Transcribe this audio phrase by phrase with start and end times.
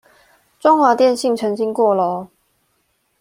[0.59, 2.27] 中華電信澄清過囉